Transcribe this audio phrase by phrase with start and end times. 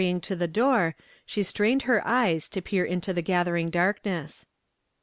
[0.01, 0.95] 35 to the door,
[1.27, 4.47] she strained her eyes to peer into the gathering darkness.